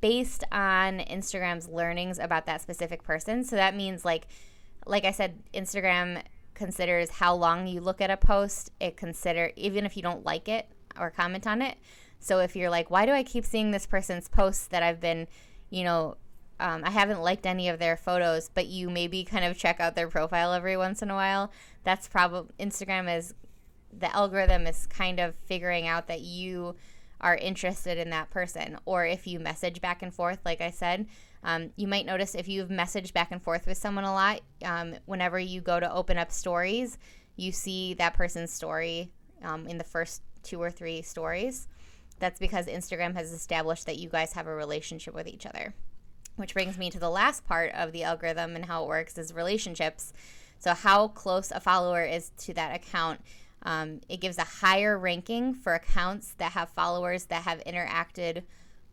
[0.00, 3.44] based on Instagram's learnings about that specific person.
[3.44, 4.28] So that means like
[4.86, 6.22] like I said Instagram
[6.54, 8.70] considers how long you look at a post.
[8.80, 10.66] It consider even if you don't like it
[10.98, 11.76] or comment on it.
[12.20, 15.26] So if you're like, why do I keep seeing this person's posts that I've been,
[15.70, 16.16] you know,
[16.60, 19.94] um, I haven't liked any of their photos, but you maybe kind of check out
[19.94, 21.52] their profile every once in a while.
[21.84, 23.34] That's probably Instagram is
[23.96, 26.74] the algorithm is kind of figuring out that you
[27.20, 28.78] are interested in that person.
[28.84, 31.06] Or if you message back and forth, like I said,
[31.42, 34.94] um, you might notice if you've messaged back and forth with someone a lot, um,
[35.06, 36.98] whenever you go to open up stories,
[37.36, 41.68] you see that person's story um, in the first two or three stories.
[42.18, 45.74] That's because Instagram has established that you guys have a relationship with each other.
[46.36, 49.32] Which brings me to the last part of the algorithm and how it works is
[49.32, 50.12] relationships.
[50.60, 53.20] So, how close a follower is to that account
[53.62, 58.44] Um, it gives a higher ranking for accounts that have followers that have interacted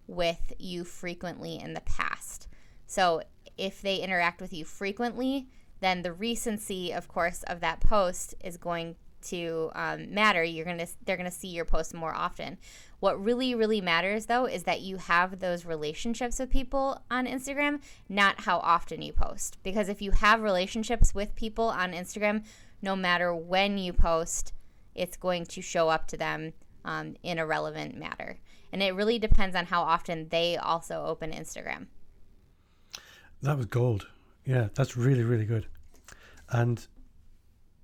[0.08, 2.48] with you frequently in the past.
[2.88, 3.22] So
[3.58, 5.48] if they interact with you frequently,
[5.80, 10.44] then the recency, of course, of that post is going to um, matter.
[10.44, 12.58] You're gonna they're gonna see your posts more often.
[13.00, 17.82] What really really matters though is that you have those relationships with people on Instagram,
[18.08, 19.58] not how often you post.
[19.64, 22.46] Because if you have relationships with people on Instagram,
[22.82, 24.54] no matter when you post,
[24.94, 28.40] it's going to show up to them um, in a relevant matter.
[28.72, 31.88] And it really depends on how often they also open Instagram.
[33.42, 34.08] That was gold.
[34.46, 35.68] Yeah, that's really, really good.
[36.50, 36.86] And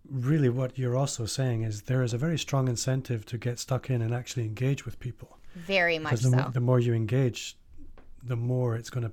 [0.10, 3.90] really, what you're also saying is there is a very strong incentive to get stuck
[3.90, 5.38] in and actually engage with people.
[5.56, 6.52] Very much the, so.
[6.54, 7.58] the more you engage,
[8.24, 9.12] the more it's going to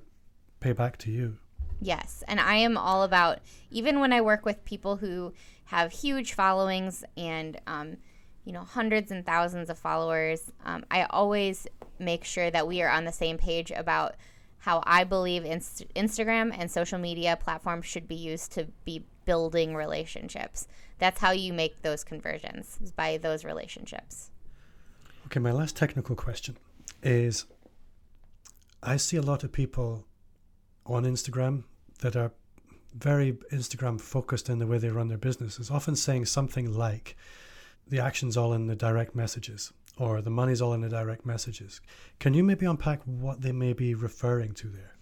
[0.59, 1.37] pay back to you.
[1.81, 2.23] Yes.
[2.27, 3.39] And I am all about,
[3.71, 5.33] even when I work with people who
[5.65, 7.97] have huge followings and, um,
[8.43, 11.67] you know, hundreds and thousands of followers, um, I always
[11.99, 14.15] make sure that we are on the same page about
[14.59, 19.75] how I believe Inst- Instagram and social media platforms should be used to be building
[19.75, 20.67] relationships.
[20.97, 24.31] That's how you make those conversions, is by those relationships.
[25.27, 26.57] Okay, my last technical question
[27.03, 27.45] is
[28.81, 30.05] I see a lot of people
[30.85, 31.63] on Instagram
[31.99, 32.31] that are
[32.93, 37.15] very Instagram focused in the way they run their businesses, often saying something like,
[37.89, 41.81] the action's all in the direct messages or the money's all in the direct messages.
[42.19, 44.95] Can you maybe unpack what they may be referring to there?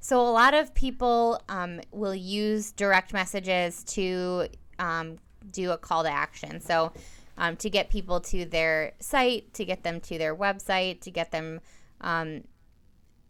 [0.00, 4.46] So, a lot of people um, will use direct messages to
[4.78, 5.18] um,
[5.50, 6.60] do a call to action.
[6.60, 6.92] So,
[7.36, 11.32] um, to get people to their site, to get them to their website, to get
[11.32, 11.60] them
[12.00, 12.42] um,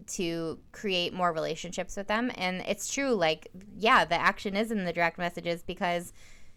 [0.06, 2.30] to create more relationships with them.
[2.36, 6.12] And it's true, like, yeah, the action is in the direct messages because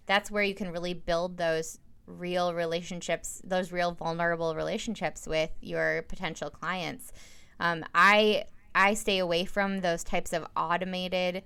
[0.05, 6.03] that's where you can really build those real relationships, those real vulnerable relationships with your
[6.03, 7.11] potential clients.
[7.59, 11.43] Um, I I stay away from those types of automated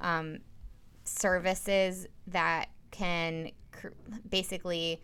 [0.00, 0.38] um,
[1.04, 3.88] services that can cr-
[4.28, 5.00] basically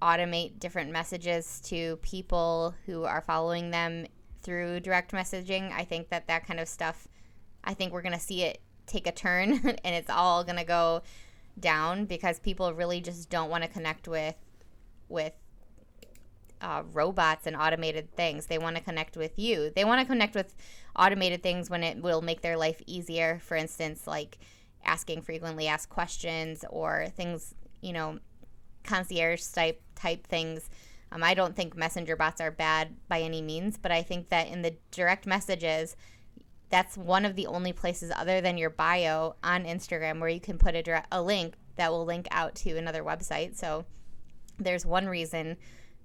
[0.00, 4.06] automate different messages to people who are following them
[4.46, 5.72] through direct messaging.
[5.72, 7.08] I think that that kind of stuff,
[7.64, 9.52] I think we're going to see it take a turn
[9.84, 11.02] and it's all going to go
[11.58, 14.36] down because people really just don't want to connect with
[15.08, 15.32] with
[16.60, 18.46] uh, robots and automated things.
[18.46, 19.70] They want to connect with you.
[19.74, 20.54] They want to connect with
[20.96, 23.40] automated things when it will make their life easier.
[23.42, 24.38] For instance, like
[24.84, 28.18] asking frequently asked questions or things, you know,
[28.84, 30.70] concierge type type things.
[31.16, 34.48] Um, I don't think messenger bots are bad by any means, but I think that
[34.48, 35.96] in the direct messages,
[36.68, 40.58] that's one of the only places other than your bio on Instagram where you can
[40.58, 43.56] put a, direct, a link that will link out to another website.
[43.56, 43.86] So
[44.58, 45.56] there's one reason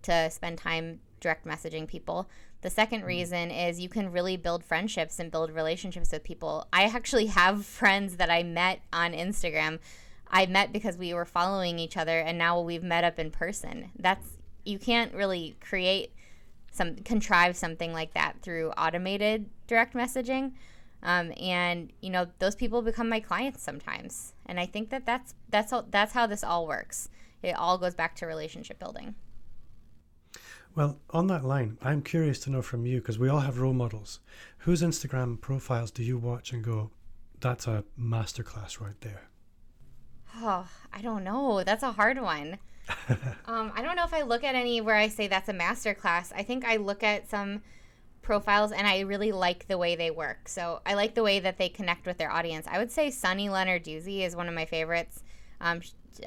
[0.03, 2.29] to spend time direct messaging people.
[2.61, 3.07] The second mm-hmm.
[3.07, 6.67] reason is you can really build friendships and build relationships with people.
[6.71, 9.79] I actually have friends that I met on Instagram.
[10.29, 13.91] I met because we were following each other and now we've met up in person.
[13.99, 16.13] That's you can't really create
[16.71, 20.53] some contrive something like that through automated direct messaging.
[21.03, 25.33] Um, and you know those people become my clients sometimes, and I think that that's
[25.49, 27.09] that's all, that's how this all works.
[27.41, 29.15] It all goes back to relationship building.
[30.75, 33.73] Well, on that line, I'm curious to know from you because we all have role
[33.73, 34.19] models.
[34.59, 36.91] Whose Instagram profiles do you watch and go,
[37.39, 39.23] "That's a masterclass right there"?
[40.35, 41.63] Oh, I don't know.
[41.63, 42.59] That's a hard one.
[43.45, 45.93] um, I don't know if I look at any where I say that's a master
[45.93, 46.31] class.
[46.35, 47.61] I think I look at some
[48.21, 50.47] profiles and I really like the way they work.
[50.47, 52.67] So I like the way that they connect with their audience.
[52.69, 55.23] I would say Sunny Lenarduzzi is one of my favorites.
[55.59, 55.81] Um,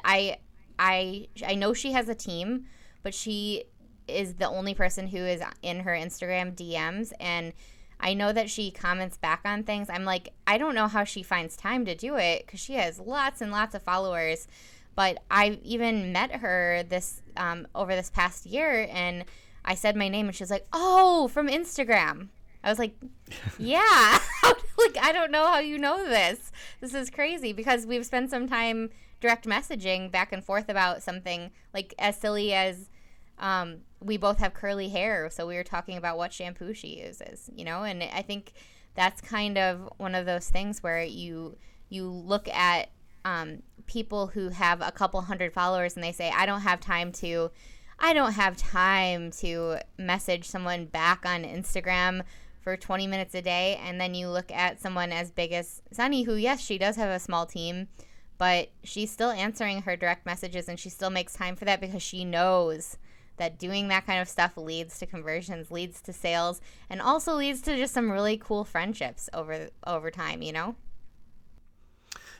[0.04, 0.38] I
[0.78, 2.66] I I know she has a team,
[3.02, 3.64] but she
[4.06, 7.52] is the only person who is in her Instagram DMs and
[8.00, 9.88] I know that she comments back on things.
[9.88, 12.98] I'm like, I don't know how she finds time to do it because she has
[12.98, 14.46] lots and lots of followers.
[14.94, 19.24] But I even met her this um, over this past year, and
[19.64, 22.28] I said my name, and she was like, "Oh, from Instagram."
[22.62, 22.94] I was like,
[23.58, 24.18] "Yeah."
[24.78, 26.52] like I don't know how you know this.
[26.80, 28.90] This is crazy because we've spent some time
[29.20, 32.90] direct messaging back and forth about something like as silly as
[33.38, 37.50] um, we both have curly hair, so we were talking about what shampoo she uses,
[37.54, 37.82] you know.
[37.82, 38.52] And I think
[38.94, 41.56] that's kind of one of those things where you
[41.88, 42.90] you look at
[43.24, 47.12] um, people who have a couple hundred followers and they say, I don't have time
[47.12, 47.50] to.
[47.96, 52.22] I don't have time to message someone back on Instagram
[52.60, 53.78] for 20 minutes a day.
[53.84, 57.10] And then you look at someone as big as Sunny, who, yes, she does have
[57.10, 57.88] a small team,
[58.36, 62.02] but she's still answering her direct messages and she still makes time for that because
[62.02, 62.96] she knows
[63.36, 67.60] that doing that kind of stuff leads to conversions, leads to sales, and also leads
[67.62, 70.76] to just some really cool friendships over over time, you know?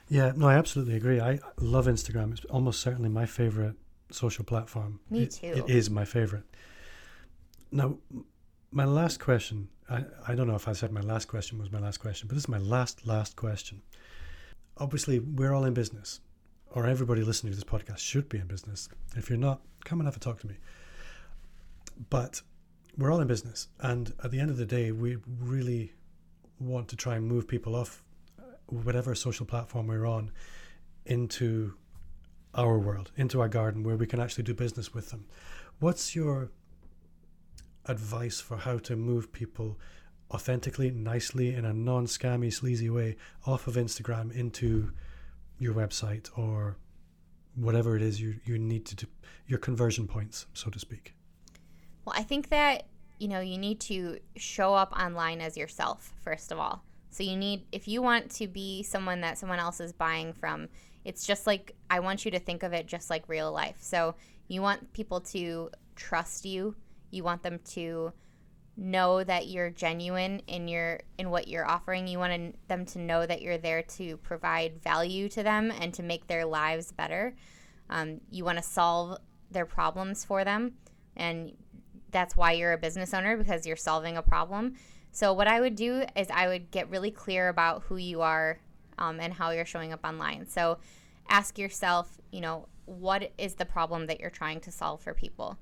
[0.07, 1.19] Yeah, no, I absolutely agree.
[1.19, 2.31] I love Instagram.
[2.31, 3.75] It's almost certainly my favorite
[4.11, 4.99] social platform.
[5.09, 5.47] Me it, too.
[5.47, 6.43] It is my favorite.
[7.71, 7.97] Now,
[8.71, 11.79] my last question, I, I don't know if I said my last question was my
[11.79, 13.81] last question, but this is my last, last question.
[14.77, 16.19] Obviously, we're all in business,
[16.71, 18.89] or everybody listening to this podcast should be in business.
[19.15, 20.55] If you're not, come and have a talk to me.
[22.09, 22.41] But
[22.97, 25.93] we're all in business, and at the end of the day, we really
[26.59, 28.03] want to try and move people off
[28.67, 30.31] whatever social platform we're on
[31.05, 31.73] into
[32.53, 35.25] our world, into our garden, where we can actually do business with them.
[35.79, 36.49] What's your
[37.85, 39.77] advice for how to move people
[40.31, 44.91] authentically, nicely, in a non scammy, sleazy way off of Instagram into
[45.59, 46.77] your website or
[47.55, 49.07] whatever it is you, you need to do,
[49.47, 51.13] your conversion points, so to speak?
[52.03, 52.85] Well, I think that,
[53.19, 56.83] you know, you need to show up online as yourself, first of all.
[57.15, 60.67] So you need, if you want to be someone that someone else is buying from,
[61.05, 63.77] it's just like, I want you to think of it just like real life.
[63.79, 64.15] So
[64.49, 66.75] you want people to trust you.
[67.11, 68.11] You want them to
[68.75, 72.05] know that you're genuine in your in what you're offering.
[72.05, 76.03] You want them to know that you're there to provide value to them and to
[76.03, 77.33] make their lives better.
[77.89, 79.19] Um, you want to solve
[79.51, 80.73] their problems for them,
[81.15, 81.53] and
[82.11, 84.75] that's why you're a business owner because you're solving a problem.
[85.15, 88.59] So what I would do is I would get really clear about who you are
[88.97, 90.45] um, and how you're showing up online.
[90.45, 90.77] So
[91.29, 95.57] ask yourself, you know, what is the problem that you're trying to solve for people?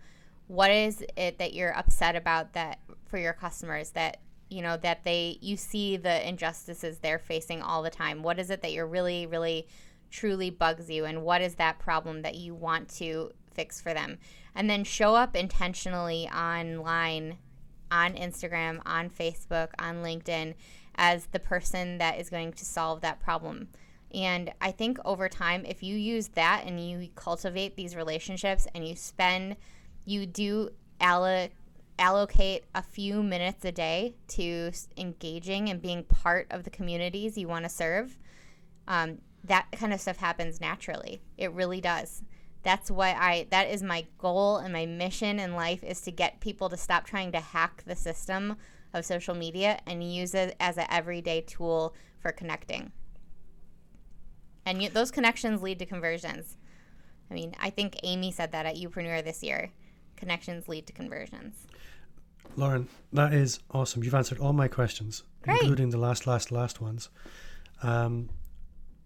[0.47, 5.03] What is it that you're upset about that for your customers that you know that
[5.03, 8.23] they you see the injustices they're facing all the time?
[8.23, 9.67] What is it that you're really really
[10.09, 14.17] truly bugs you and what is that problem that you want to fix for them?
[14.55, 17.37] And then show up intentionally online
[17.93, 20.55] on Instagram, on Facebook, on LinkedIn
[20.95, 23.67] as the person that is going to solve that problem.
[24.13, 28.87] And I think over time, if you use that and you cultivate these relationships and
[28.87, 29.55] you spend,
[30.05, 30.69] you do
[30.99, 31.51] alloc-
[31.99, 37.47] allocate a few minutes a day to engaging and being part of the communities you
[37.47, 38.17] want to serve,
[38.87, 41.21] um, that kind of stuff happens naturally.
[41.37, 42.23] It really does.
[42.63, 46.39] That's why I that is my goal and my mission in life is to get
[46.39, 48.55] people to stop trying to hack the system
[48.93, 52.91] of social media and use it as an everyday tool for connecting.
[54.65, 56.57] And you, those connections lead to conversions.
[57.29, 59.71] I mean, I think Amy said that at Youpreneur this year.
[60.15, 61.67] Connections lead to conversions.
[62.55, 64.03] Lauren, that is awesome.
[64.03, 65.61] You've answered all my questions, Great.
[65.61, 67.09] including the last, last, last ones.
[67.81, 68.29] Um,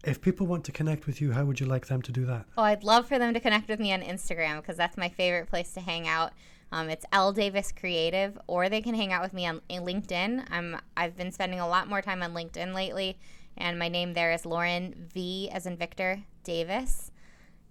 [0.04, 2.45] if people want to connect with you, how would you like them to do that?
[2.58, 5.50] Oh, I'd love for them to connect with me on Instagram because that's my favorite
[5.50, 6.34] place to hang out.
[6.72, 10.45] Um, it's L Davis Creative, or they can hang out with me on LinkedIn.
[10.52, 13.18] I'm I've been spending a lot more time on LinkedIn lately,
[13.56, 17.12] and my name there is Lauren V as in Victor Davis.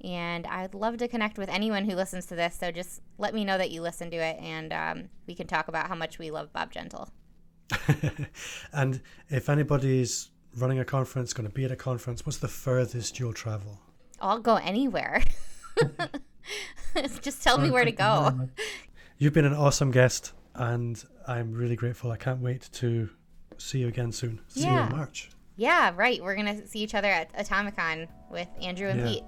[0.03, 2.57] And I'd love to connect with anyone who listens to this.
[2.57, 5.69] So just let me know that you listen to it, and um, we can talk
[5.69, 7.09] about how much we love Bob Gentle.
[8.73, 13.19] and if anybody's running a conference, going to be at a conference, what's the furthest
[13.19, 13.81] you'll travel?
[14.21, 15.23] I'll go anywhere.
[17.21, 18.49] Just tell me where to go.
[19.19, 22.11] You've been an awesome guest, and I'm really grateful.
[22.11, 23.11] I can't wait to
[23.59, 24.41] see you again soon.
[24.49, 24.85] See Yeah.
[24.87, 25.31] you in March.
[25.57, 26.23] Yeah, right.
[26.23, 29.07] We're gonna see each other at Atomicon with Andrew and Yeah.
[29.07, 29.23] Pete.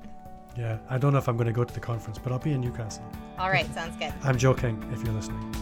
[0.56, 2.50] Yeah, I don't know if I'm going to go to the conference, but I'll be
[2.52, 3.04] in Newcastle.
[3.38, 4.12] All right, sounds good.
[4.24, 5.54] I'm joking if you're listening.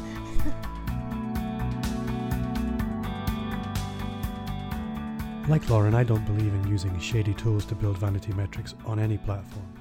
[5.49, 9.17] Like Lauren, I don't believe in using shady tools to build vanity metrics on any
[9.17, 9.73] platform,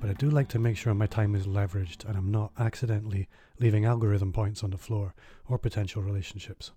[0.00, 3.28] but I do like to make sure my time is leveraged and I'm not accidentally
[3.60, 5.14] leaving algorithm points on the floor
[5.48, 6.72] or potential relationships.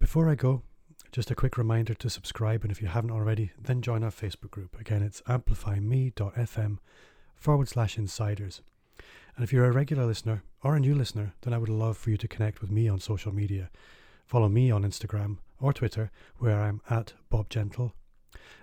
[0.00, 0.62] Before I go,
[1.12, 4.50] just a quick reminder to subscribe, and if you haven't already, then join our Facebook
[4.50, 4.78] group.
[4.78, 6.78] Again, it's amplifyme.fm
[7.36, 8.60] forward slash insiders.
[9.34, 12.10] And if you're a regular listener or a new listener, then I would love for
[12.10, 13.70] you to connect with me on social media.
[14.26, 17.94] Follow me on Instagram or Twitter, where I'm at Bob Gentle.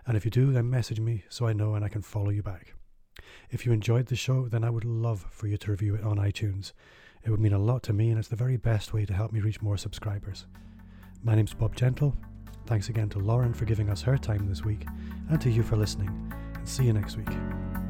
[0.05, 2.43] And if you do, then message me so I know and I can follow you
[2.43, 2.73] back.
[3.49, 6.17] If you enjoyed the show, then I would love for you to review it on
[6.17, 6.73] iTunes.
[7.23, 9.31] It would mean a lot to me, and it's the very best way to help
[9.31, 10.45] me reach more subscribers.
[11.23, 12.15] My name's Bob Gentle.
[12.65, 14.85] Thanks again to Lauren for giving us her time this week,
[15.29, 16.31] and to you for listening.
[16.55, 17.88] And see you next week.